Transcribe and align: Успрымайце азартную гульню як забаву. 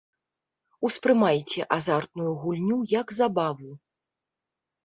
Успрымайце 0.87 1.61
азартную 1.77 2.31
гульню 2.47 2.79
як 3.01 3.07
забаву. 3.19 3.71